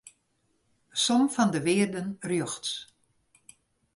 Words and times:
Som 1.03 1.21
fan 1.35 1.49
de 1.53 1.59
wearden 1.67 2.07
rjochts. 2.29 2.71